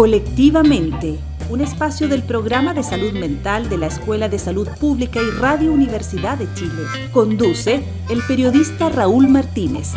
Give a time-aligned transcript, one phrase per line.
[0.00, 1.18] Colectivamente,
[1.50, 5.74] un espacio del programa de salud mental de la Escuela de Salud Pública y Radio
[5.74, 6.84] Universidad de Chile.
[7.12, 9.88] Conduce el periodista Raúl Martínez.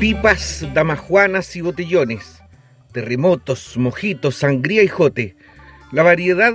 [0.00, 2.42] Pipas, damajuanas y botellones,
[2.92, 5.36] terremotos, mojitos, sangría y jote.
[5.92, 6.54] La variedad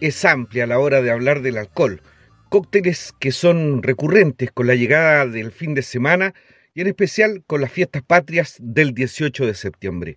[0.00, 2.00] es amplia a la hora de hablar del alcohol.
[2.48, 6.32] Cócteles que son recurrentes con la llegada del fin de semana
[6.78, 10.16] y en especial con las fiestas patrias del 18 de septiembre.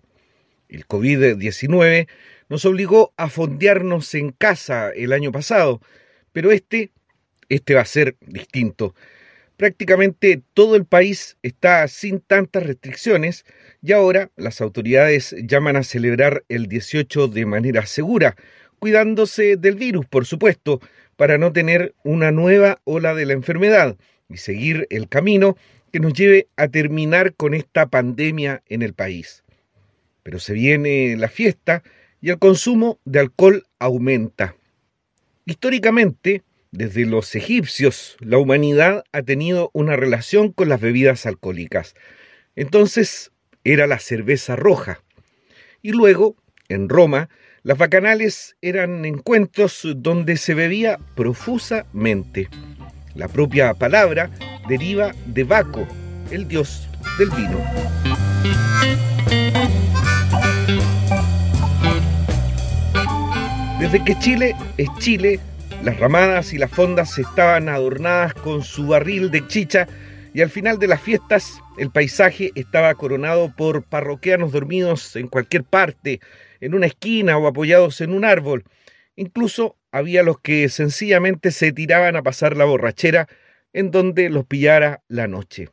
[0.68, 2.06] El COVID-19
[2.48, 5.80] nos obligó a fondearnos en casa el año pasado,
[6.30, 6.92] pero este,
[7.48, 8.94] este va a ser distinto.
[9.56, 13.44] Prácticamente todo el país está sin tantas restricciones
[13.82, 18.36] y ahora las autoridades llaman a celebrar el 18 de manera segura,
[18.78, 20.80] cuidándose del virus, por supuesto,
[21.16, 23.96] para no tener una nueva ola de la enfermedad
[24.28, 25.56] y seguir el camino
[25.92, 29.44] que nos lleve a terminar con esta pandemia en el país.
[30.22, 31.82] Pero se viene la fiesta
[32.20, 34.56] y el consumo de alcohol aumenta.
[35.44, 41.94] Históricamente, desde los egipcios, la humanidad ha tenido una relación con las bebidas alcohólicas.
[42.56, 43.30] Entonces
[43.64, 45.02] era la cerveza roja.
[45.82, 46.36] Y luego,
[46.68, 47.28] en Roma,
[47.64, 52.48] las bacanales eran encuentros donde se bebía profusamente.
[53.14, 54.30] La propia palabra
[54.68, 55.86] deriva de Baco,
[56.30, 57.58] el dios del vino.
[63.80, 65.40] Desde que Chile es Chile,
[65.82, 69.88] las ramadas y las fondas estaban adornadas con su barril de chicha
[70.32, 75.64] y al final de las fiestas el paisaje estaba coronado por parroquianos dormidos en cualquier
[75.64, 76.20] parte,
[76.60, 78.64] en una esquina o apoyados en un árbol.
[79.16, 83.28] Incluso había los que sencillamente se tiraban a pasar la borrachera
[83.72, 85.68] en donde los pillara la noche.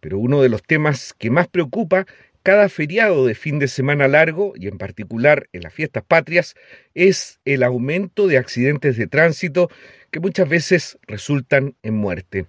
[0.00, 2.06] Pero uno de los temas que más preocupa
[2.42, 6.54] cada feriado de fin de semana largo, y en particular en las fiestas patrias,
[6.94, 9.70] es el aumento de accidentes de tránsito
[10.10, 12.46] que muchas veces resultan en muerte.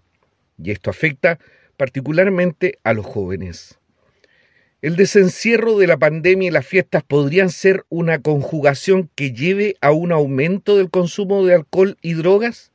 [0.57, 1.39] Y esto afecta
[1.75, 3.79] particularmente a los jóvenes.
[4.81, 9.91] El desencierro de la pandemia y las fiestas podrían ser una conjugación que lleve a
[9.91, 12.68] un aumento del consumo de alcohol y drogas.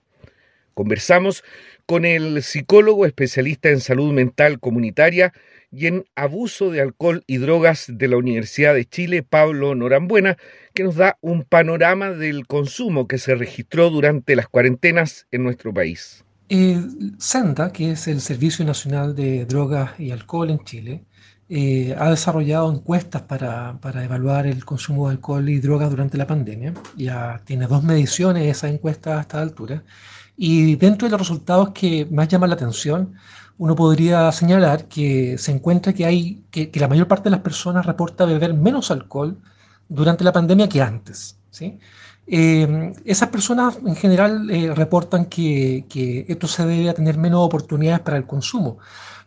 [0.75, 1.45] Conversamos
[1.87, 5.33] con el psicólogo especialista en salud mental comunitaria
[5.71, 10.37] y en abuso de alcohol y drogas de la Universidad de Chile, Pablo Norambuena,
[10.73, 15.75] que nos da un panorama del consumo que se registró durante las cuarentenas en nuestro
[15.75, 16.25] país.
[16.49, 21.05] El SENDA, que es el Servicio Nacional de Drogas y Alcohol en Chile,
[21.49, 26.27] eh, ha desarrollado encuestas para, para, evaluar el consumo de alcohol y drogas durante la
[26.27, 26.75] pandemia.
[26.97, 29.85] Ya tiene dos mediciones esa encuesta a esta altura.
[30.37, 33.15] Y dentro de los resultados que más llaman la atención,
[33.59, 37.87] uno podría señalar que se encuentra que, hay, que, la mayor parte de las personas
[37.87, 39.39] reporta beber menos alcohol
[39.89, 41.39] durante la pandemia que antes.
[41.51, 41.79] ¿sí?
[42.27, 47.41] Eh, esas personas en general eh, reportan que, que, esto se debe a tener menos
[47.41, 48.79] oportunidades para el consumo,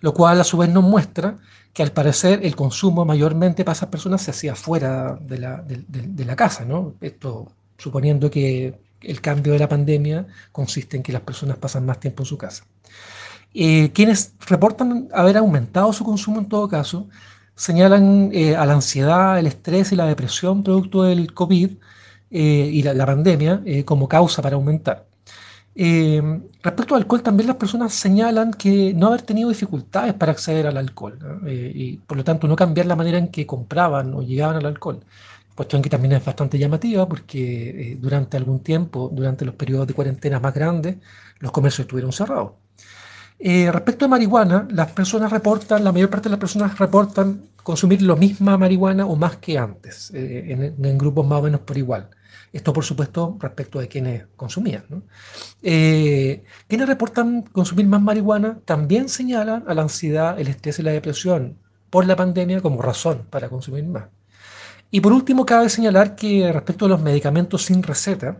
[0.01, 1.37] lo cual a su vez nos muestra
[1.73, 5.85] que al parecer el consumo mayormente para esas personas se hacía fuera de la, de,
[5.87, 6.95] de la casa, ¿no?
[7.01, 11.99] Esto suponiendo que el cambio de la pandemia consiste en que las personas pasan más
[11.99, 12.63] tiempo en su casa.
[13.53, 17.07] Eh, quienes reportan haber aumentado su consumo en todo caso,
[17.55, 21.71] señalan eh, a la ansiedad, el estrés y la depresión producto del COVID
[22.29, 25.07] eh, y la, pandemia como causa para aumentar.
[25.75, 30.77] respecto al alcohol, también las personas señalan que no haber tenido dificultades para acceder al
[30.77, 34.65] alcohol y por lo tanto no cambiar la manera en que compraban o llegaban al
[34.65, 34.99] alcohol
[35.57, 37.41] cuestión que también es bastante llamativa porque
[37.93, 40.97] eh, durante algún tiempo, durante los periodos de cuarentena más grandes,
[41.39, 42.51] los comercios estuvieron cerrados.
[43.39, 48.01] Eh, respecto a marihuana, las personas reportan, la mayor parte de las personas reportan consumir
[48.03, 52.09] lo misma marihuana o más que antes, eh, en, grupos más o menos por igual.
[52.53, 54.85] Esto, por supuesto, respecto de quienes consumían.
[55.61, 61.57] quienes reportan consumir más marihuana también señalan a la ansiedad, el estrés y la depresión
[61.89, 64.16] por la pandemia como razón para consumir más.
[64.89, 68.37] Y por último, cabe señalar que respecto a los medicamentos sin receta,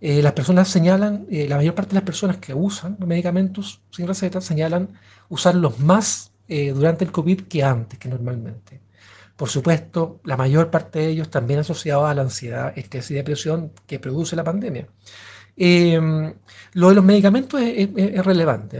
[0.00, 4.06] eh, las personas señalan, eh, la mayor parte de las personas que usan medicamentos sin
[4.06, 4.88] receta señalan
[5.28, 8.80] usarlos más eh, durante el COVID que antes, que normalmente.
[9.36, 13.72] Por supuesto, la mayor parte de ellos también asociados a la ansiedad, estrés y depresión
[13.86, 14.86] que produce la pandemia.
[15.56, 16.34] Em,
[16.74, 18.78] lo de los medicamentos es, relevante,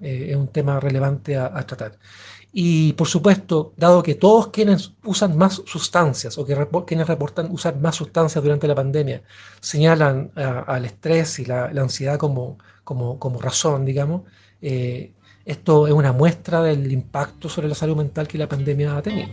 [0.00, 1.98] es, un tema relevante a tratar.
[2.56, 6.56] Y por supuesto, dado que todos quienes usan más sustancias o que
[6.86, 9.24] quienes reportan usar más sustancias durante la pandemia
[9.60, 14.22] señalan al estrés y la, ansiedad como, como, como, razón, digamos,
[14.62, 15.10] eh,
[15.44, 19.30] Esto es una muestra del impacto sobre la salud mental que la pandemia ha tenido.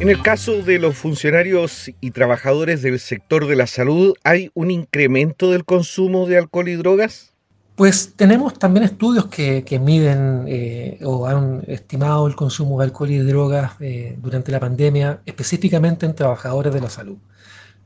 [0.00, 4.72] En el caso de los funcionarios y trabajadores del sector de la salud, ¿hay un
[4.72, 7.33] incremento del consumo de alcohol y drogas?
[7.76, 13.18] Pues tenemos también estudios que, miden eh, o han estimado el consumo de alcohol y
[13.18, 17.16] drogas eh, durante la pandemia, específicamente en trabajadores de la salud.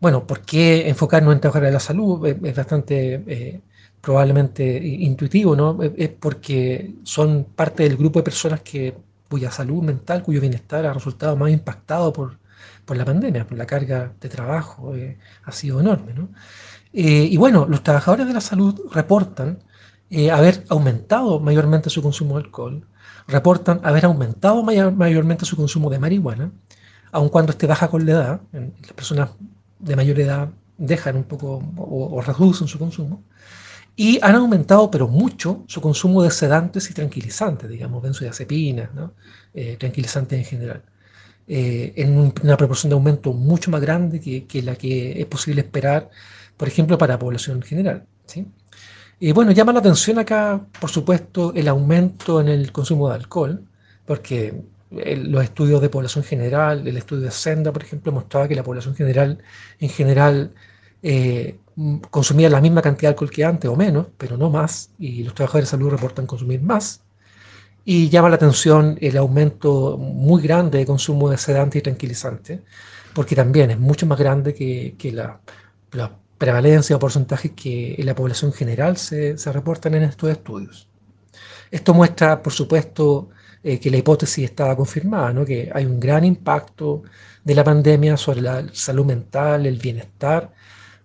[0.00, 2.26] Bueno, ¿por qué enfocarnos en trabajadores de la salud?
[2.26, 3.60] Es, bastante eh,
[4.02, 5.78] probablemente intuitivo, ¿no?
[5.82, 8.94] Es porque son parte del grupo de personas que,
[9.30, 12.38] cuya salud mental, cuyo bienestar ha resultado más impactado por,
[12.84, 14.92] por la pandemia, por la carga de trabajo,
[15.44, 16.28] ha sido enorme, ¿no?
[16.92, 19.58] y bueno, los trabajadores de la salud reportan
[20.10, 22.86] eh, haber aumentado mayormente su consumo de alcohol,
[23.26, 26.50] reportan haber aumentado mayormente su consumo de marihuana,
[27.12, 29.30] aun cuando esté baja con la edad, las personas
[29.78, 33.22] de mayor edad dejan un poco o, reducen su consumo,
[33.96, 39.12] y han aumentado, pero mucho, su consumo de sedantes y tranquilizantes, digamos, benzodiazepinas, ¿no?
[39.52, 40.82] Eh, tranquilizantes en general,
[41.48, 45.62] eh, en una proporción de aumento mucho más grande que, que, la que es posible
[45.62, 46.10] esperar,
[46.56, 48.06] por ejemplo, para la población en general.
[48.26, 48.46] ¿sí?
[49.20, 53.64] Y bueno, llama la atención acá, por supuesto, el aumento en el consumo de alcohol,
[54.06, 58.62] porque los estudios de población general, el estudio de Senda, por ejemplo, mostraba que la
[58.62, 59.38] población general,
[59.80, 60.54] en general,
[61.02, 61.58] eh,
[62.10, 65.34] consumía la misma cantidad de alcohol que antes o menos, pero no más, y los
[65.34, 67.02] trabajadores de salud reportan consumir más.
[67.84, 72.62] Y llama la atención el aumento muy grande de consumo de sedante y tranquilizante,
[73.14, 75.40] porque también es mucho más grande que, la,
[75.92, 80.88] la prevalencia o porcentajes que en la población general se, reportan en estos estudios.
[81.70, 83.28] Esto muestra, por supuesto,
[83.62, 87.02] eh, que la hipótesis está confirmada, que hay un gran impacto
[87.44, 90.52] de la pandemia sobre la salud mental, el bienestar,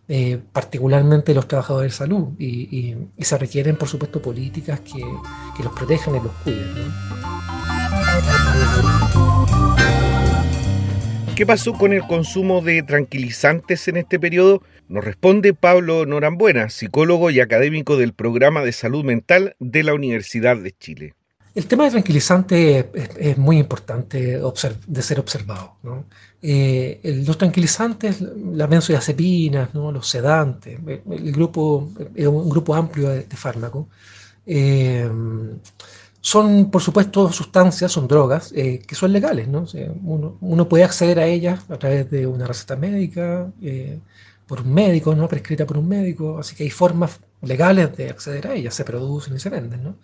[0.08, 5.02] eh, particularmente los trabajadores de salud, y, se requieren, por supuesto, políticas que,
[5.64, 6.94] los protejan y los cuiden.
[11.36, 14.62] ¿Qué pasó con el consumo de tranquilizantes en este periodo?
[14.90, 20.58] Nos responde Pablo Norambuena, psicólogo y académico del programa de salud mental de la Universidad
[20.58, 21.14] de Chile.
[21.56, 22.86] El tema de tranquilizantes
[23.16, 25.76] es, muy importante de ser observado.
[26.42, 33.86] Eh, los tranquilizantes, las benzodiazepinas, los sedantes, el grupo un grupo amplio de, fármacos.
[34.48, 35.08] Eh,
[36.22, 39.66] son, por supuesto, sustancias, son drogas eh, que son legales, ¿no?
[40.42, 43.52] uno, puede acceder a ellas a través de una receta médica,
[44.48, 45.28] por un médico, ¿no?
[45.28, 49.36] Prescrita por un médico, así que hay formas legales de acceder a ellas, se producen
[49.36, 49.96] y se venden, ¿no?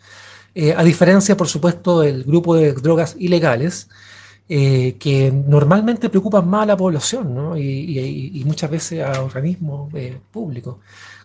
[0.56, 3.90] Eh, a diferencia, por supuesto, del grupo de drogas ilegales,
[4.48, 7.56] que normalmente preocupan más a la población, ¿no?
[7.56, 9.94] y, muchas veces a organismos
[10.32, 10.78] públicos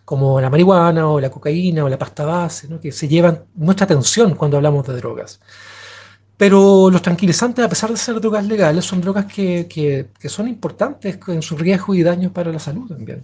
[0.05, 4.35] como la marihuana o la cocaína o la pasta base, que se llevan nuestra atención
[4.35, 5.41] cuando hablamos de drogas.
[6.37, 11.17] Pero los tranquilizantes, a pesar de ser drogas legales, son drogas que, que, son importantes
[11.27, 13.23] en su riesgo y daños para la salud también.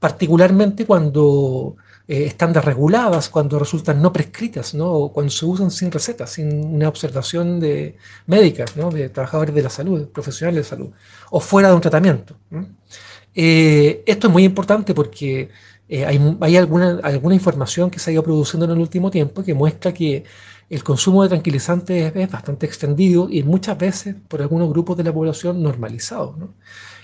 [0.00, 1.76] Particularmente cuando
[2.08, 4.90] eh, están desreguladas, cuando resultan no prescritas, ¿no?
[4.90, 7.96] o cuando se usan sin receta, sin una observación de
[8.26, 8.90] médica, ¿no?
[8.90, 10.90] de trabajadores de la salud, profesionales de salud,
[11.30, 12.34] o fuera de un tratamiento.
[13.34, 15.48] Eh, esto es muy importante porque
[15.88, 19.54] eh, hay, alguna, alguna información que se ha ido produciendo en el último tiempo que
[19.54, 20.24] muestra que
[20.74, 25.12] el consumo de tranquilizantes es, bastante extendido y muchas veces por algunos grupos de la
[25.12, 26.34] población normalizado.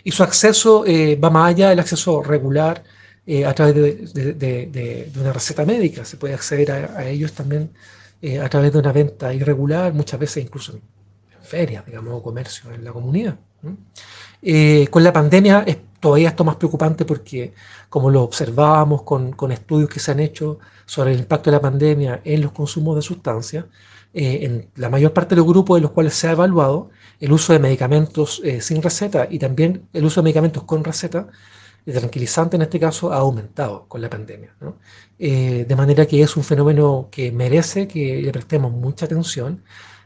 [0.03, 2.83] Y su acceso eh, va más allá del acceso regular
[3.27, 6.05] eh, a través de, una receta médica.
[6.07, 7.71] Se puede acceder a, ellos también
[8.43, 10.83] a través de una venta irregular, muchas veces incluso en,
[11.43, 13.37] ferias, digamos, o comercio en la comunidad.
[14.91, 17.53] con la pandemia es todavía esto más preocupante porque,
[17.89, 22.23] como lo observábamos con, estudios que se han hecho sobre el impacto de la pandemia
[22.25, 23.67] en los consumos de sustancias,
[24.15, 26.89] eh, en la mayor parte de los grupos en los cuales se ha evaluado
[27.21, 31.29] el uso de medicamentos eh, sin receta y también el uso de medicamentos con receta,
[31.85, 34.55] de tranquilizante en este caso, ha aumentado con la pandemia.
[35.19, 39.63] Eh, de manera que es un fenómeno que merece que le prestemos mucha atención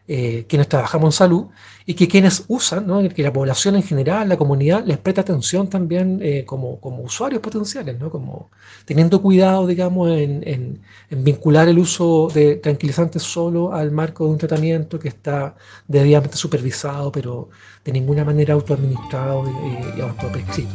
[0.09, 1.47] eh, quienes trabajamos en salud
[1.87, 6.19] y que quienes usan, que la población en general, la comunidad, les presta atención también
[6.23, 8.11] eh, como, como, usuarios potenciales, ¿no?
[8.11, 8.51] como
[8.85, 14.39] teniendo cuidado, digamos, en, en, vincular el uso de tranquilizantes solo al marco de un
[14.39, 15.55] tratamiento que está
[15.87, 17.51] debidamente supervisado, pero
[17.85, 20.75] de ninguna manera autoadministrado y, y autoprescrito.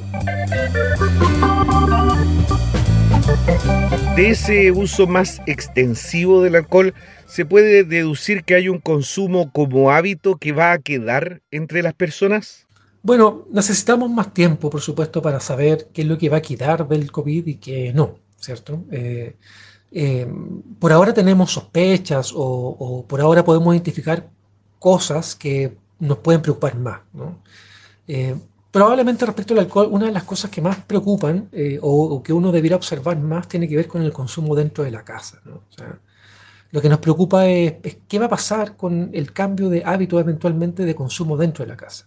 [4.15, 6.93] De ese uso más extensivo del alcohol,
[7.27, 11.93] ¿Se puede deducir que hay un consumo como hábito que va a quedar entre las
[11.93, 12.65] personas?
[13.03, 16.87] Bueno, necesitamos más tiempo, por supuesto, para saber qué es lo que va a quedar
[16.87, 18.85] del COVID y qué no, ¿cierto?
[18.91, 19.35] Eh,
[20.79, 24.29] por ahora tenemos sospechas o, por ahora podemos identificar
[24.79, 27.01] cosas que nos pueden preocupar más.
[28.71, 31.49] Probablemente respecto al alcohol, una de las cosas que más preocupan
[31.81, 35.03] o, que uno debiera observar más tiene que ver con el consumo dentro de la
[35.03, 35.41] casa.
[36.71, 37.75] Lo que nos preocupa es,
[38.07, 41.77] qué va a pasar con el cambio de hábito eventualmente de consumo dentro de la
[41.77, 42.05] casa.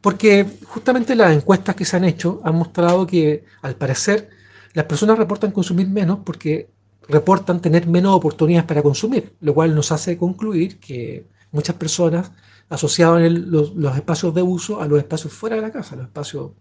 [0.00, 4.30] Porque justamente las encuestas que se han hecho han mostrado que al parecer
[4.72, 6.70] las personas reportan consumir menos porque
[7.08, 12.30] reportan tener menos oportunidades para consumir, lo cual nos hace concluir que muchas personas
[12.70, 16.52] asociaban los, espacios de uso a los espacios fuera de la casa, los espacios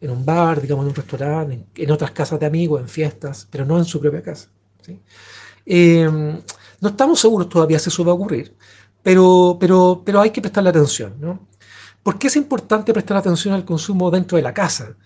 [0.00, 3.66] en un bar, digamos, en un restaurante, en, otras casas de amigos, en fiestas, pero
[3.66, 4.48] no en su propia casa.
[5.66, 6.08] Eh,
[6.80, 8.54] no estamos seguros todavía si eso va a ocurrir,
[9.02, 11.14] pero, pero, pero hay que prestarle atención.
[11.18, 11.48] ¿no?
[12.02, 14.96] ¿Por qué es importante prestar atención al consumo dentro de la casa?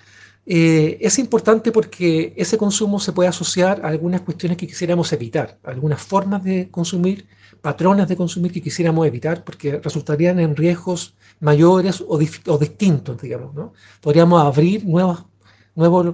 [0.44, 5.58] Eh, es importante porque ese consumo se puede asociar a algunas cuestiones que quisiéramos evitar,
[5.62, 7.26] algunas formas de consumir,
[7.60, 13.54] patrones de consumir que quisiéramos evitar, porque resultarían en riesgos mayores o, distintos, digamos.
[13.54, 13.72] ¿no?
[14.00, 15.24] Podríamos abrir nuevas,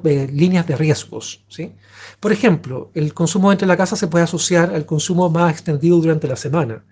[0.05, 1.45] eh, líneas de riesgos.
[1.49, 1.73] ¿sí?
[2.21, 5.97] Por ejemplo, el consumo dentro de la casa se puede asociar al consumo más extendido
[5.97, 6.85] durante la semana,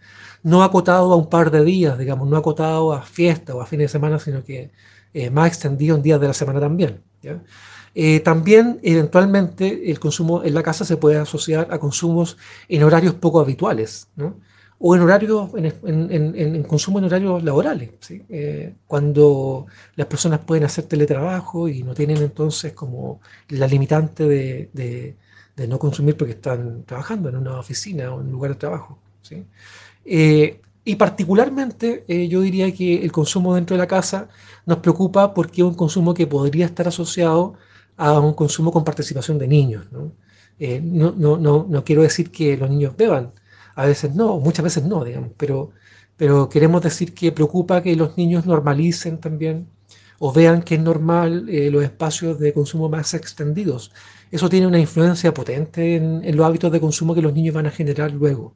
[0.43, 3.85] no acotado a un par de días, digamos, no acotado a fiesta o a fines
[3.87, 4.71] de semana, sino que
[5.13, 7.03] eh, más extendido en días de la semana también.
[7.95, 12.37] Eh, también, eventualmente, el consumo en la casa se puede asociar a consumos
[12.69, 14.09] en horarios poco habituales.
[14.17, 14.37] ¿no?
[14.79, 17.91] o en horarios, en, consumo en horarios laborales,
[18.29, 25.17] eh, cuando las personas pueden hacer teletrabajo y no tienen entonces como la limitante de,
[25.69, 28.99] no consumir porque están trabajando en una oficina o en un lugar de trabajo.
[30.05, 34.29] Eh, y particularmente yo diría que el consumo dentro de la casa
[34.67, 37.55] nos preocupa porque es un consumo que podría estar asociado
[37.97, 39.91] a un consumo con participación de niños.
[39.93, 40.13] no,
[40.59, 43.33] eh, no, no, no quiero decir que los niños beban,
[43.75, 45.73] a veces no, muchas veces no, digamos, pero,
[46.17, 49.69] pero queremos decir que preocupa que los niños normalicen también
[50.19, 53.93] o vean que es normal eh, los espacios de consumo más extendidos.
[54.31, 57.71] Eso tiene una influencia potente en, los hábitos de consumo que los niños van a
[57.71, 58.55] generar luego.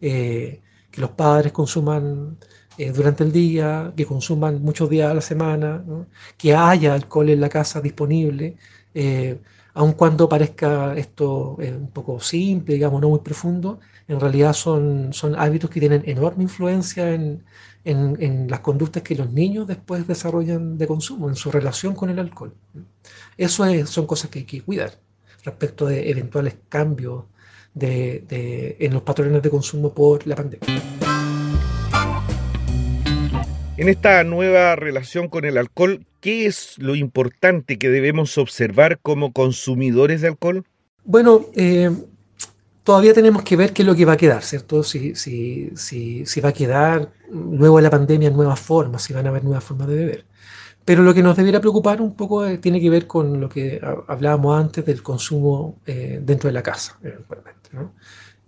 [0.00, 0.60] Eh,
[0.96, 2.38] que los padres consuman
[2.78, 5.84] eh, durante el día, que consuman muchos días a la semana,
[6.36, 8.56] que haya alcohol en la casa disponible
[9.76, 15.12] aun cuando parezca esto eh, un poco simple, digamos, no muy profundo, en realidad son,
[15.12, 17.44] son hábitos que tienen enorme influencia en,
[18.48, 22.52] las conductas que los niños después desarrollan de consumo, en su relación con el alcohol.
[23.36, 24.92] Eso son cosas que hay que cuidar
[25.46, 27.24] respecto de eventuales cambios
[27.78, 30.82] en los patrones de consumo por la pandemia.
[33.78, 39.34] En esta nueva relación con el alcohol, ¿qué es lo importante que debemos observar como
[39.34, 40.64] consumidores de alcohol?
[41.04, 41.90] Bueno, eh,
[42.84, 44.82] todavía tenemos que ver qué es lo que va a quedar, ¿cierto?
[44.82, 49.26] Si, si, si, si va a quedar luego de la pandemia nuevas formas, si van
[49.26, 50.24] a haber nuevas formas de beber.
[50.86, 53.78] Pero lo que nos debiera preocupar un poco eh, tiene que ver con lo que
[54.08, 57.70] hablábamos antes del consumo eh, dentro de la casa, eventualmente.
[57.72, 57.92] ¿no?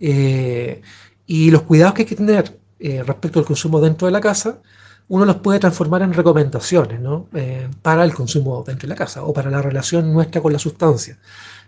[0.01, 2.57] y los cuidados que hay que tener
[3.05, 4.61] respecto al consumo dentro de la casa
[5.09, 7.27] uno los puede transformar en recomendaciones ¿no?
[7.33, 10.59] Eh, para el consumo dentro de la casa o para la relación nuestra con la
[10.59, 11.17] sustancia,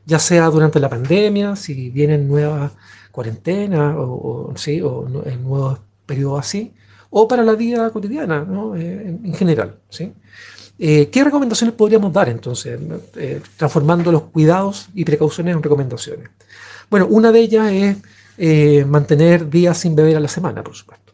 [0.05, 2.71] ya sea durante la pandemia, si vienen nuevas
[3.11, 4.81] cuarentenas o, ¿sí?
[4.81, 6.73] o en nuevos periodos así,
[7.11, 8.75] o para la vida cotidiana ¿no?
[8.75, 9.75] Eh, en, general.
[9.89, 10.11] ¿sí?
[10.79, 12.79] Eh, ¿Qué recomendaciones podríamos dar entonces,
[13.55, 16.29] transformando los cuidados y precauciones en recomendaciones?
[16.89, 17.71] Bueno, una de ellas
[18.37, 21.13] es mantener días sin beber a la semana, por supuesto.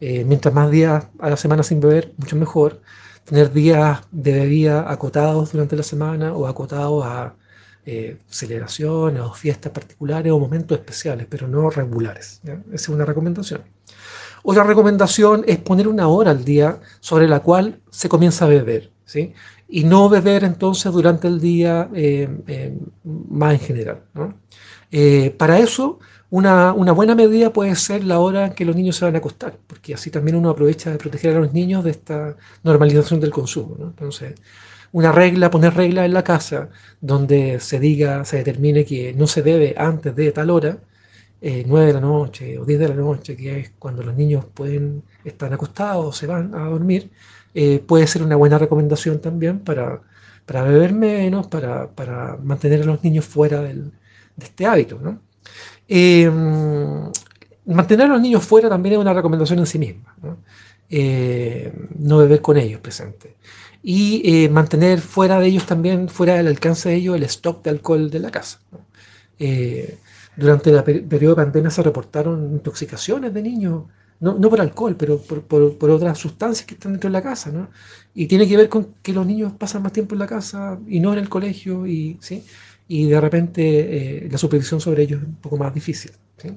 [0.00, 2.80] Eh, mientras más días a la semana sin beber, mucho mejor.
[3.24, 7.34] Tener días de bebida acotados durante la semana o acotados a
[7.86, 12.40] eh, celebraciones o fiestas particulares o momentos especiales, pero no regulares.
[12.44, 13.62] Esa es una recomendación.
[14.42, 18.90] Otra recomendación es poner una hora al día sobre la cual se comienza a beber,
[19.04, 19.34] ¿sí?
[19.68, 22.28] Y no beber entonces durante el día eh,
[23.04, 24.02] más en general.
[25.38, 25.98] para eso
[26.30, 29.58] una, buena medida puede ser la hora en que los niños se van a acostar,
[29.66, 33.76] porque así también uno aprovecha de proteger a los niños de esta normalización del consumo.
[33.80, 34.34] Entonces,
[34.92, 36.70] una regla, poner regla en la casa
[37.00, 40.78] donde se diga, se determine que no se debe antes de tal hora,
[41.40, 44.44] eh, 9 de la noche o 10 de la noche, que es cuando los niños
[44.44, 47.10] pueden estar acostados o se van a dormir,
[47.54, 50.02] eh, puede ser una buena recomendación también para,
[50.46, 53.90] para beber menos, para, para mantener a los niños fuera de
[54.38, 54.98] este hábito.
[55.02, 55.20] ¿no?
[55.88, 57.10] Em,
[57.66, 60.14] mantener a los niños fuera también es una recomendación en sí misma.
[60.22, 60.38] No,
[60.90, 63.36] eh, beber con ellos presente.
[63.82, 67.70] Y eh, mantener fuera de ellos también, fuera del alcance de ellos, el stock de
[67.70, 68.60] alcohol de la casa.
[69.38, 69.98] Eh,
[70.36, 73.84] Durante el periodo de pandemia se reportaron intoxicaciones de niños,
[74.20, 77.22] no, no por alcohol, pero por, por, por, otras sustancias que están dentro de la
[77.22, 77.68] casa, ¿no?
[78.14, 81.00] Y tiene que ver con que los niños pasan más tiempo en la casa y
[81.00, 82.44] no en el colegio, y, ¿sí?
[82.86, 86.10] y de repente eh, la supervisión sobre ellos es un poco más difícil.
[86.36, 86.50] ¿sí?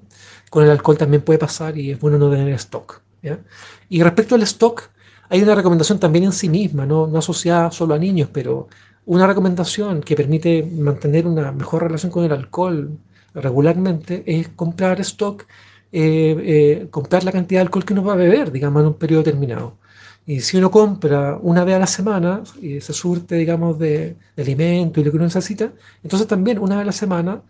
[0.50, 3.01] Con el alcohol también puede pasar y es bueno no tener stock.
[3.22, 3.39] ¿ya?
[3.88, 4.89] Y respecto al stock,
[5.30, 8.68] hay una recomendación también en sí misma, no, no asociada solo a niños, pero
[9.06, 12.98] una recomendación que permite mantener una mejor relación con el alcohol
[13.34, 15.46] regularmente es comprar stock,
[15.92, 18.94] eh, eh, comprar la cantidad de alcohol que uno va a beber, digamos, en un
[18.96, 19.78] periodo determinado.
[20.25, 25.00] Y si uno compra una vez a la semana y se surte, digamos, de, alimento
[25.00, 25.72] y lo que uno necesita,
[26.02, 27.42] entonces también una vez a la semana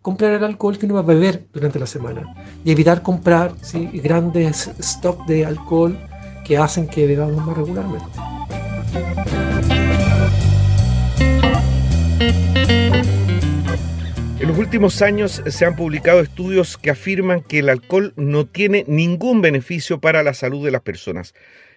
[0.00, 2.34] comprar el alcohol que uno va a beber durante la semana
[2.64, 3.54] y evitar comprar
[3.92, 5.96] grandes stocks de alcohol
[6.44, 8.06] que hacen que bebamos más regularmente.
[14.42, 18.84] En los últimos años se han publicado estudios que afirman que el alcohol no tiene
[18.88, 21.32] ningún beneficio para la salud de las personas.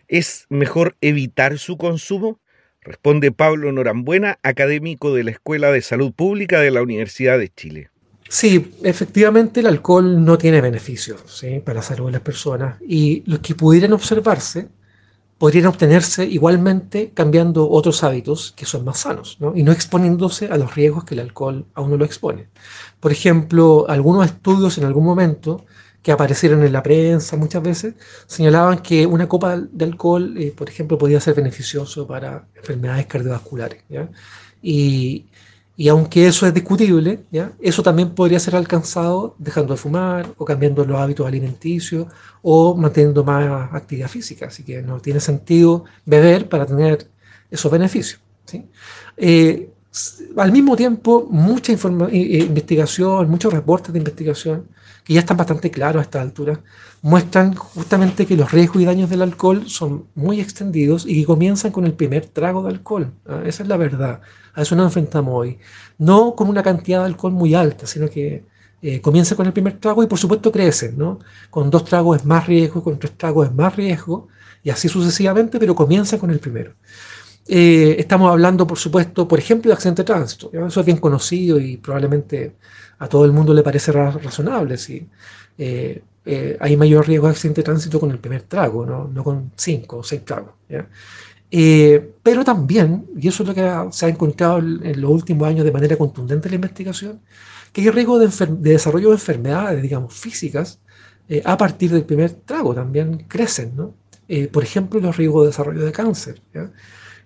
[0.08, 2.40] ¿Es mejor evitar su consumo?
[2.82, 7.92] Responde Pablo Norambuena, académico de la Escuela de Salud Pública de la Universidad de Chile.
[8.30, 11.22] Sí, efectivamente el alcohol no tiene beneficios
[11.64, 14.70] para la salud de las personas y los que pudieran observarse
[15.38, 20.76] podrían obtenerse igualmente cambiando otros hábitos que son más sanos y no exponiéndose a los
[20.76, 22.48] riesgos que el alcohol a uno lo expone.
[23.00, 25.66] Por ejemplo, algunos estudios en algún momento
[26.06, 27.96] que aparecieron en la prensa muchas veces,
[28.28, 33.84] señalaban que una copa de alcohol, eh, por ejemplo, podía ser beneficioso para enfermedades cardiovasculares.
[34.62, 35.26] Y,
[35.78, 37.26] y, aunque eso es discutible,
[37.60, 42.08] eso también podría ser alcanzado dejando de fumar o cambiando los hábitos alimenticios
[42.42, 44.48] o manteniendo más actividad física.
[44.48, 47.08] Así que no tiene sentido beber para tener
[47.52, 48.22] esos beneficios.
[49.18, 49.70] Eh,
[50.38, 54.68] al mismo tiempo, mucha investigación, muchos reportes de investigación
[55.06, 56.60] que ya están bastante claros a esta altura,
[57.04, 61.72] muestran justamente que los riesgos y daños del alcohol son muy extendidos y que comienzan
[61.72, 63.14] con el primer trago de alcohol.
[63.28, 63.44] ¿ah?
[63.46, 64.22] Esa es la verdad.
[64.56, 65.60] A eso nos enfrentamos hoy.
[66.00, 68.46] No con una cantidad de alcohol muy alta, sino que
[68.82, 70.98] eh, comienza con el primer trago y por supuesto crecen.
[70.98, 71.20] ¿no?
[71.52, 74.28] Con dos tragos es más riesgo, con tres tragos es más riesgo,
[74.64, 76.74] y así sucesivamente, pero comienza con el primero.
[77.48, 80.52] Eh, estamos hablando, por supuesto, por ejemplo, de accidente de tránsito.
[80.52, 82.56] Eso es bien conocido y probablemente
[83.00, 84.78] a todo el mundo le parece razonable.
[84.78, 85.08] ¿sí?
[85.58, 89.24] Eh, eh, hay mayor riesgo de accidente de tránsito con el primer trago, no, no
[89.24, 90.54] con cinco o seis tragos.
[92.24, 95.72] pero también, y eso es lo que se ha encontrado en los últimos años de
[95.72, 97.22] manera contundente en la investigación,
[97.72, 98.28] que hay riesgo de,
[98.60, 100.80] desarrollo de enfermedades, digamos, físicas,
[101.44, 103.76] a partir del primer trago también crecen.
[103.76, 103.94] ¿no?
[104.52, 106.42] por ejemplo, los riesgos de desarrollo de cáncer.
[106.54, 106.72] ¿ya?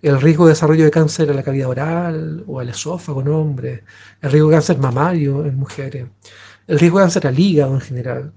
[0.01, 3.81] El riesgo de desarrollo de cáncer a la cavidad oral o al esófago en hombres,
[4.21, 6.07] el riesgo de cáncer mamario en mujeres,
[6.67, 8.33] el riesgo de cáncer al hígado en general,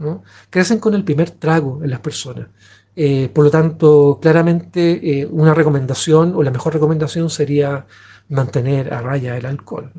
[0.51, 2.49] crecen con el primer trago en las personas.
[2.95, 7.87] Eh, por lo tanto, claramente eh, una recomendación o la mejor recomendación sería
[8.29, 9.93] mantener a raya el alcohol.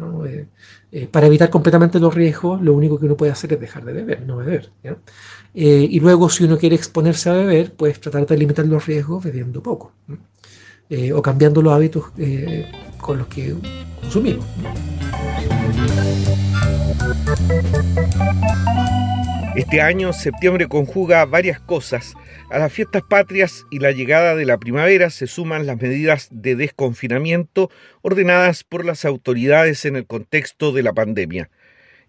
[0.92, 3.94] Eh, para evitar completamente los riesgos, lo único que uno puede hacer es dejar de
[3.94, 4.72] beber, no beber.
[5.54, 9.62] y luego, si uno quiere exponerse a beber, pues tratar de limitar los riesgos bebiendo
[9.62, 9.94] poco.
[10.90, 12.70] Eh, o cambiando los hábitos eh,
[13.00, 13.56] con los que
[14.02, 14.46] consumimos.
[19.56, 22.16] Este año, septiembre, conjuga varias cosas.
[22.50, 26.56] A las fiestas patrias y la llegada de la primavera se suman las medidas de
[26.56, 27.70] desconfinamiento
[28.02, 31.50] ordenadas por las autoridades en el contexto de la pandemia.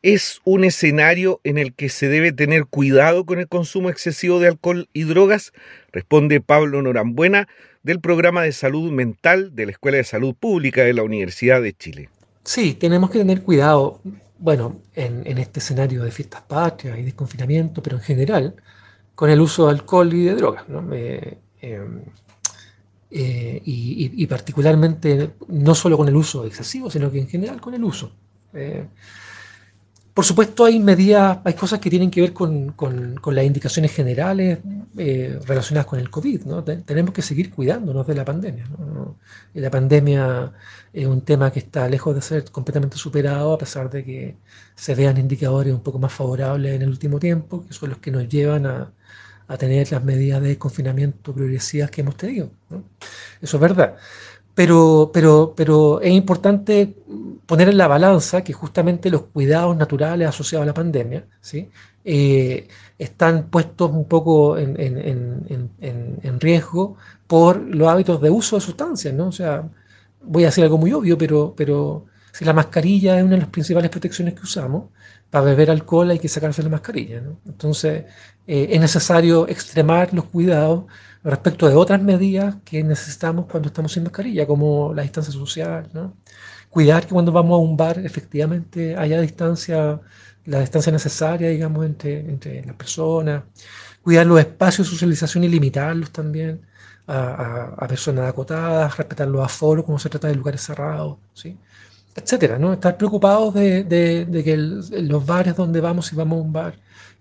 [0.03, 4.49] ¿Es un escenario en el que se debe tener cuidado con el consumo excesivo de
[4.49, 5.53] alcohol y drogas?
[5.93, 7.49] Responde Pablo Norambuena,
[7.85, 11.75] del programa de salud mental de la Escuela de Salud Pública de la Universidad de
[11.75, 12.09] Chile.
[12.43, 14.01] Sí, tenemos que tener cuidado,
[14.39, 18.55] bueno, en, este escenario de fiestas patrias y desconfinamiento, pero en general,
[19.15, 20.93] con el uso de alcohol y de drogas, ¿no?
[20.93, 22.01] Eh, em,
[23.11, 27.85] eh, y, particularmente no solo con el uso excesivo, sino que en general con el
[27.85, 28.13] uso.
[30.15, 32.75] Eh, por supuesto, hay medidas, hay cosas que tienen que ver con,
[33.27, 34.61] las indicaciones generales
[34.97, 36.45] eh, relacionadas con el COVID.
[36.45, 36.63] ¿no?
[36.63, 38.65] tenemos que seguir cuidándonos de la pandemia.
[39.55, 40.53] La pandemia
[40.93, 44.37] es un tema que está lejos de ser completamente superado, a pesar de que
[44.77, 48.11] se vean indicadores un poco más favorables en el último tiempo, que son los que
[48.11, 48.93] nos llevan a,
[49.59, 52.51] tener las medidas de confinamiento progresivas que hemos tenido.
[53.41, 53.97] Eso es verdad.
[54.55, 56.95] Pero, pero, pero es importante
[57.47, 61.71] poner en la balanza que justamente los cuidados naturales asociados a la pandemia ¿sí?
[62.05, 64.75] Eh, están puestos un poco en,
[66.41, 69.15] riesgo por los hábitos de uso de sustancias.
[69.15, 69.29] ¿no?
[69.29, 69.69] O sea,
[70.23, 73.49] voy a decir algo muy obvio, pero, pero, Si la mascarilla es una de las
[73.49, 74.87] principales protecciones que usamos,
[75.31, 77.23] para beber alcohol hay que sacarse la mascarilla.
[77.47, 78.07] Entonces,
[78.45, 80.85] eh, es necesario extremar los cuidados
[81.23, 85.89] respecto de otras medidas que necesitamos cuando estamos sin mascarilla, como la distancia social.
[86.71, 90.01] Cuidar que cuando vamos a un bar efectivamente haya distancia,
[90.45, 93.45] la distancia necesaria, digamos, entre, entre las personas.
[94.03, 96.63] Cuidar los espacios de socialización y limitarlos también
[97.07, 101.57] a, personas acotadas, respetar los aforos como se trata de lugares cerrados, ¿sí?
[102.15, 102.73] Etcétera, ¿no?
[102.73, 103.87] Estar preocupados de,
[104.45, 106.75] que los bares donde vamos, si vamos a un bar,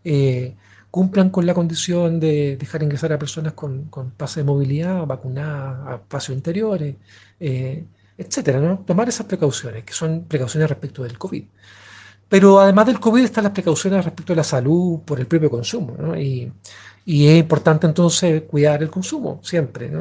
[0.04, 0.56] eh,
[0.92, 5.96] cumplan con la condición de dejar ingresar a personas con, pase de movilidad, vacunadas, a
[5.96, 6.96] espacios interiores,
[7.40, 7.86] eh,
[8.18, 8.80] etcétera, ¿no?
[8.86, 11.46] Tomar esas precauciones, que son precauciones respecto del COVID.
[12.30, 15.96] Pero además del COVID están las precauciones respecto a la salud por el propio consumo,
[15.98, 16.20] ¿no?
[16.20, 16.52] Y,
[17.06, 19.92] es importante entonces cuidar el consumo, siempre.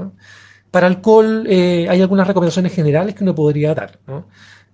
[0.70, 3.98] Para alcohol eh, hay algunas recomendaciones generales que uno podría dar.
[4.06, 4.26] ¿no?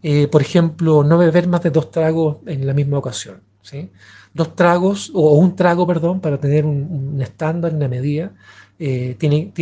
[0.03, 3.41] Eh, por ejemplo, no beber más de dos tragos en la misma ocasión.
[3.63, 3.91] ¿sí?
[4.35, 8.33] Dos tragos, o un trago, perdón, para tener un, estándar, una medida,
[8.79, 9.53] eh, tiene,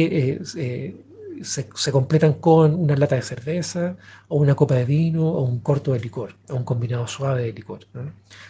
[1.43, 3.97] se, completan con una lata de cerveza
[4.29, 7.53] o una copa de vino o un corto de licor o un combinado suave de
[7.53, 7.81] licor.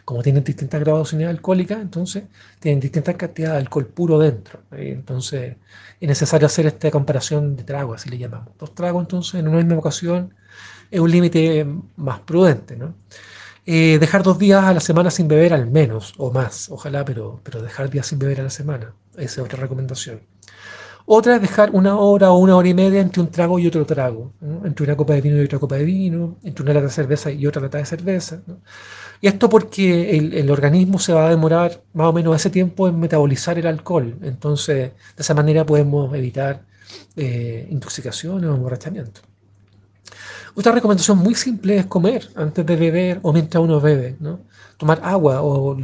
[0.05, 2.25] Como tienen distintas graduaciones alcohólicas, entonces
[2.61, 4.61] tienen distintas cantidades de alcohol puro dentro.
[4.73, 5.57] Entonces
[6.01, 8.57] es necesario hacer esta comparación de tragos, así le llamamos.
[8.59, 10.35] Dos tragos entonces en una misma ocasión
[10.91, 12.79] es un límite más prudente.
[13.65, 17.41] Eh, dejar dos días a la semana sin beber al menos, o más, ojalá, pero,
[17.43, 18.93] pero dejar días sin beber a la semana.
[19.15, 20.21] Esa es otra recomendación.
[21.09, 23.87] Otra es dejar una hora o una hora y media entre un trago y otro
[23.87, 24.33] trago,
[24.65, 27.31] entre una copa de vino y otra copa de vino, entre una lata de cerveza
[27.31, 28.41] y otra lata de cerveza.
[29.21, 32.99] Y esto porque el, organismo se va a demorar más o menos ese tiempo en
[32.99, 34.17] metabolizar el alcohol.
[34.23, 36.65] Entonces, de esa manera podemos evitar
[37.17, 39.21] eh, intoxicaciones o emborrachamiento.
[40.57, 44.17] Otra recomendación muy simple es comer antes de beber o mientras uno bebe.
[44.79, 45.77] Tomar agua o,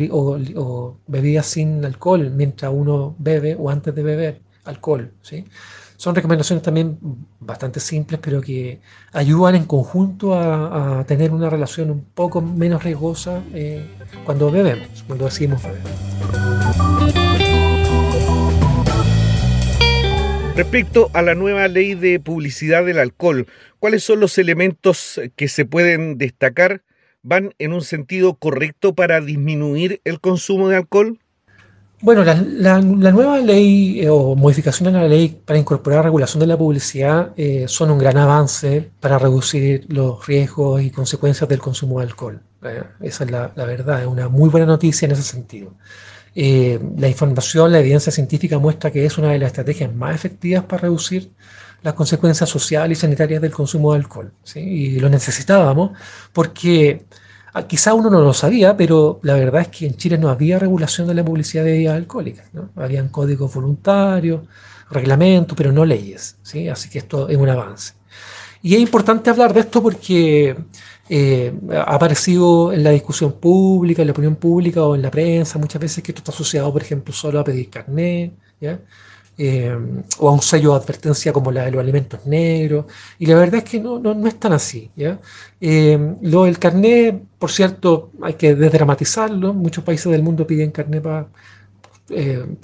[0.57, 5.13] o bebidas sin alcohol mientras uno bebe o antes de beber alcohol.
[5.21, 5.45] ¿sí?
[5.99, 6.99] Son recomendaciones también
[7.39, 8.81] bastante simples, pero que
[9.13, 13.87] ayudan en conjunto a, tener una relación un poco menos riesgosa eh,
[14.25, 17.22] cuando bebemos, cuando decidimos beber.
[20.55, 23.47] Respecto a la nueva ley de publicidad del alcohol,
[23.79, 26.83] ¿cuáles son los elementos que se pueden destacar?
[27.23, 31.19] ¿Van en un sentido correcto para disminuir el consumo de alcohol?
[32.03, 36.59] Bueno, la, nueva ley eh, o modificaciones a la ley para incorporar regulación de la
[36.59, 42.07] publicidad eh, son un gran avance para reducir los riesgos y consecuencias del consumo de
[42.07, 42.43] alcohol.
[43.01, 45.75] Esa es la, verdad, es una muy buena noticia en ese sentido.
[46.35, 50.83] La información, la evidencia científica muestra que es una de las estrategias más efectivas para
[50.83, 51.31] reducir
[51.83, 54.33] las consecuencias sociales y sanitarias del consumo de alcohol.
[54.55, 55.91] Y lo necesitábamos
[56.33, 57.05] porque
[57.55, 60.59] Ah, quizá uno no lo sabía, pero la verdad es que en Chile no había
[60.59, 62.47] regulación de la publicidad de bebidas alcohólicas.
[62.55, 62.71] ¿no?
[62.77, 64.41] Habían códigos voluntarios,
[64.91, 66.39] reglamentos, pero no leyes.
[66.43, 66.69] ¿sí?
[66.69, 67.93] Así que esto es un avance.
[68.63, 70.57] Y es importante hablar de esto porque
[71.09, 75.59] eh, ha aparecido en la discusión pública, en la opinión pública o en la prensa
[75.59, 78.33] muchas veces que esto está asociado, por ejemplo, solo a pedir carnet.
[78.61, 78.81] ¿ya?
[79.39, 79.75] Eh,
[80.19, 82.87] o a un sello de advertencia como la de los alimentos negros.
[83.19, 84.91] Y la verdad es que no, no, no es tan así.
[84.97, 85.21] ¿ya?
[85.61, 89.55] Eh, lo del carnet, por cierto, hay que desdramatizarlo.
[89.55, 91.29] Muchos países del mundo piden carnet para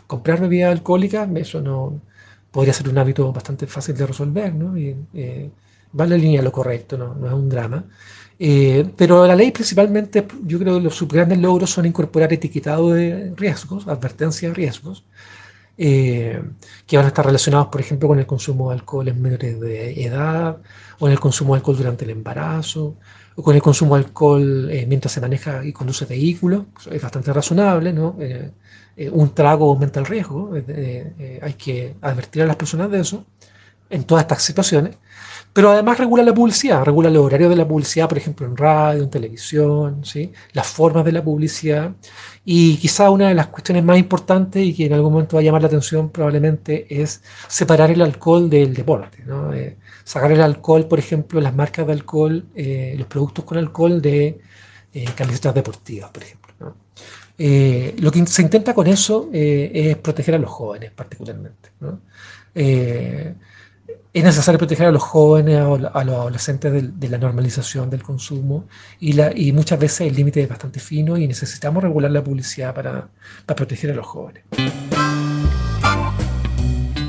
[0.06, 1.28] comprar bebidas alcohólicas.
[1.36, 2.00] Eso no
[2.50, 4.54] podría ser un hábito bastante fácil de resolver.
[4.54, 4.74] ¿no?
[5.98, 7.84] Va en la línea lo correcto, no, no es un drama.
[8.96, 13.86] pero la ley principalmente, yo creo que los grandes logros son incorporar etiquetado de riesgos,
[13.88, 15.04] advertencia de riesgos,
[15.80, 16.42] eh,
[16.86, 20.02] que van a estar relacionados, por ejemplo, con el consumo de alcohol en menores de
[20.04, 20.58] edad,
[20.98, 22.96] o en el consumo de alcohol durante el embarazo,
[23.36, 26.64] o con el consumo de alcohol eh, mientras se maneja y conduce vehículos.
[26.90, 28.16] Es bastante razonable, ¿no?
[28.18, 28.50] Eh,
[29.12, 33.24] un trago aumenta el riesgo, hay que advertir a las personas de eso
[33.90, 34.96] en todas estas situaciones.
[35.58, 39.02] Pero además regula la publicidad, regula los horarios de la publicidad, por ejemplo, en radio,
[39.02, 40.32] en televisión, ¿sí?
[40.52, 41.96] las formas de la publicidad.
[42.44, 45.42] Y quizá una de las cuestiones más importantes y que en algún momento va a
[45.42, 49.24] llamar la atención probablemente es separar el alcohol del deporte.
[49.26, 49.52] ¿no?
[49.52, 54.00] Eh, sacar el alcohol, por ejemplo, las marcas de alcohol, eh, los productos con alcohol
[54.00, 54.38] de
[54.94, 56.54] eh, camisetas deportivas, por ejemplo.
[56.60, 56.76] ¿no?
[57.36, 61.70] lo que se intenta con eso es proteger a los jóvenes particularmente.
[61.80, 62.00] ¿no?
[64.12, 68.66] Es necesario proteger a los jóvenes, a los adolescentes de, la normalización del consumo
[68.98, 72.74] y, la, y muchas veces el límite es bastante fino y necesitamos regular la publicidad
[72.74, 73.08] para,
[73.46, 74.44] para proteger a los jóvenes.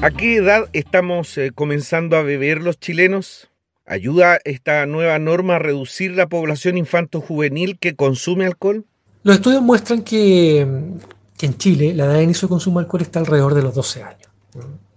[0.02, 3.50] ¿A qué edad estamos eh, comenzando a beber los chilenos?
[3.86, 8.86] ¿Ayuda esta nueva norma a reducir la población infanto-juvenil que consume alcohol?
[9.24, 13.20] Los estudios muestran que, en Chile la edad de inicio de consumo de alcohol está
[13.20, 14.30] alrededor de los 12 años.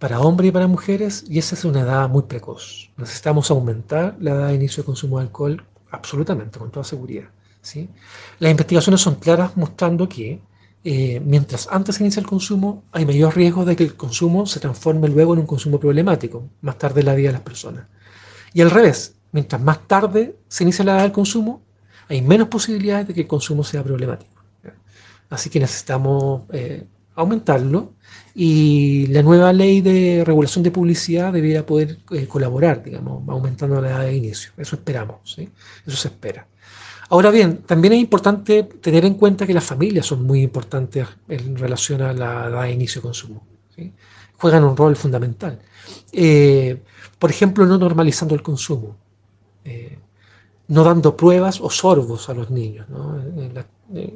[0.02, 2.90] Para hombres y para mujeres, y esa es una edad muy precoz.
[2.96, 7.26] Necesitamos aumentar la edad de inicio de consumo de alcohol absolutamente, con toda seguridad.
[7.60, 7.88] ¿sí?
[8.40, 10.40] Las investigaciones son claras mostrando que
[10.82, 14.58] eh, mientras antes se inicia el consumo, hay mayor riesgo de que el consumo se
[14.58, 17.86] transforme luego en un consumo problemático, más tarde en la vida de las personas.
[18.52, 21.62] Y al revés, mientras más tarde se inicia la edad del consumo,
[22.08, 24.42] hay menos posibilidades de que el consumo sea problemático.
[25.30, 27.92] Así que necesitamos eh, aumentarlo
[28.34, 33.90] y la nueva ley de regulación de publicidad debería poder eh, colaborar, digamos, aumentando la
[33.90, 34.52] edad de inicio.
[34.56, 36.46] Eso esperamos, eso se espera.
[37.12, 41.56] Ahora bien, también es importante tener en cuenta que las familias son muy importantes en
[41.56, 43.46] relación a la edad de inicio de consumo.
[44.38, 45.58] Juegan un rol fundamental.
[46.10, 46.82] Eh,
[47.18, 48.96] por ejemplo, no normalizando el consumo,
[49.62, 49.98] eh,
[50.68, 52.86] no dando pruebas o sorbos a los niños.
[53.36, 53.62] Eh,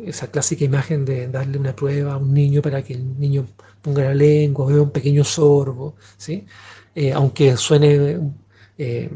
[0.06, 3.46] esa clásica imagen de darle una prueba a un niño para que el niño
[3.82, 6.46] ponga la lengua, beba un pequeño sorbo, ¿sí?
[7.14, 8.18] aunque suene
[8.78, 9.10] eh,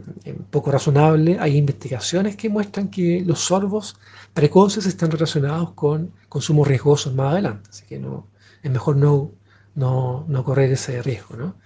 [0.51, 3.97] poco razonable, hay investigaciones que muestran que los sorbos
[4.33, 8.27] precoces están relacionados con consumos riesgosos más adelante, así que no,
[8.63, 9.33] es mejor no,
[9.75, 11.37] no, no correr ese riesgo.
[11.37, 11.57] ¿no?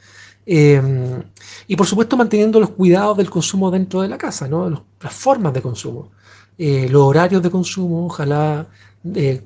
[0.44, 1.22] Em,
[1.68, 4.86] y por supuesto manteniendo los cuidados del consumo dentro de la casa, ¿no?
[5.00, 6.10] las formas de consumo,
[6.58, 8.68] eh, los horarios de consumo, ojalá
[9.14, 9.42] eh,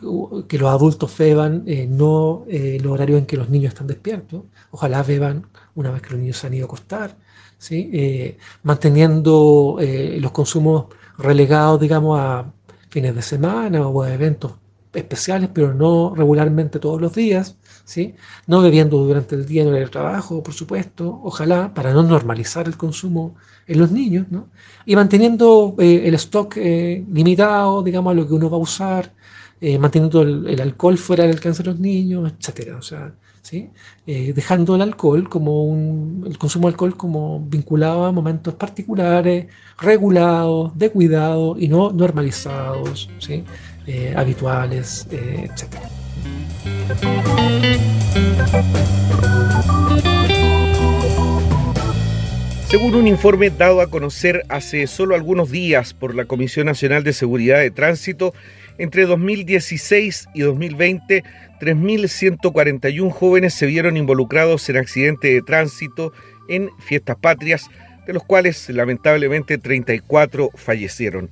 [0.49, 5.47] que los adultos beban, no los horarios en que los niños están despiertos, ojalá beban
[5.75, 7.16] una vez que los niños se han ido a acostar,
[7.59, 7.90] ¿sí?
[7.92, 10.87] Eh, manteniendo eh, los consumos
[11.18, 12.53] relegados, digamos, a
[12.90, 14.55] fines de semana o a eventos
[14.92, 17.58] especiales, pero no regularmente todos los días,
[17.88, 18.14] ¿sí?
[18.46, 22.77] no bebiendo durante el día en el trabajo, por supuesto, ojalá, para no normalizar el
[22.77, 23.35] consumo
[23.66, 24.27] en los niños,
[24.87, 29.12] y manteniendo eh, el stock limitado, digamos, a lo que uno va a usar,
[29.81, 32.77] manteniendo el, alcohol fuera del alcance de los niños, etcétera.
[32.77, 33.12] O sea,
[34.07, 39.46] eh, dejando el alcohol como un, el consumo de alcohol como vinculado a momentos particulares,
[39.79, 43.09] regulados, de cuidado y no normalizados,
[43.87, 46.78] eh, habituales, eh, etc.
[52.69, 57.15] Según un informe dado a conocer hace solo algunos días por la Comisión Nacional de
[57.15, 58.35] Seguridad de Tránsito,
[58.77, 61.25] entre 2016 y 2020
[61.61, 66.13] 3.141 jóvenes se vieron involucrados en accidentes de tránsito
[66.49, 67.69] en fiestas patrias,
[68.07, 71.31] de los cuales lamentablemente 34 fallecieron.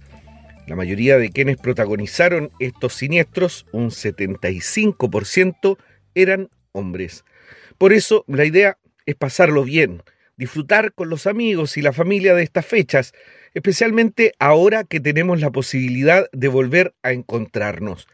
[0.66, 5.78] La mayoría de quienes protagonizaron estos siniestros, un 75%,
[6.16, 7.24] eran hombres.
[7.78, 8.76] Por eso la idea
[9.06, 10.02] es pasarlo bien,
[10.36, 13.12] disfrutar con los amigos y la familia de estas fechas,
[13.54, 18.08] especialmente ahora que tenemos la posibilidad de volver a encontrarnos.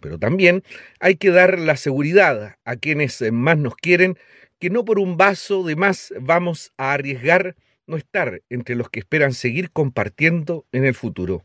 [0.00, 0.62] Pero también
[1.00, 4.16] hay que dar la seguridad a quienes más nos quieren
[4.58, 7.54] que no por un vaso de más vamos a arriesgar
[7.86, 11.44] no estar entre los que esperan seguir compartiendo en el futuro.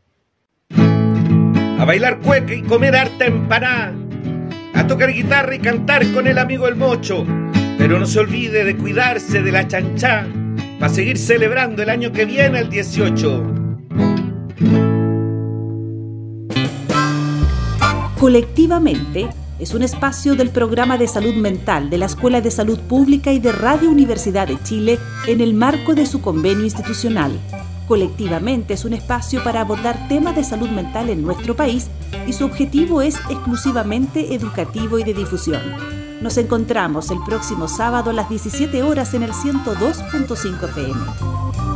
[1.84, 3.92] A bailar cueca y comer harta empanada.
[4.72, 7.26] A tocar guitarra y cantar con el amigo el mocho.
[7.76, 10.26] Pero no se olvide de cuidarse de la chanchá
[10.80, 13.54] para seguir celebrando el año que viene el 18.
[18.18, 23.30] Colectivamente es un espacio del programa de salud mental de la Escuela de Salud Pública
[23.30, 27.38] y de Radio Universidad de Chile en el marco de su convenio institucional.
[27.86, 31.88] Colectivamente es un espacio para abordar temas de salud mental en nuestro país
[32.26, 35.60] y su objetivo es exclusivamente educativo y de difusión.
[36.22, 41.73] Nos encontramos el próximo sábado a las 17 horas en el 102.5 FM.